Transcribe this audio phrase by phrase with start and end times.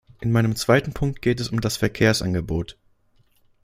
[0.19, 2.75] In meinem zweiten Punkt geht es um das Verkehrsangebot.